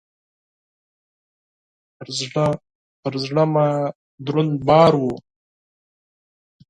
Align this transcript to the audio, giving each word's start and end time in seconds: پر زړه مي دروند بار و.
پر 3.03 3.13
زړه 3.23 3.43
مي 3.53 3.69
دروند 4.25 4.53
بار 4.67 4.93
و. 4.97 5.03